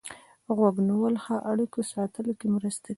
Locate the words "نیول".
0.87-1.15